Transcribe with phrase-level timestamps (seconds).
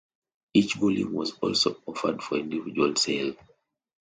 [0.55, 3.35] Each volume was also offered for individual sale.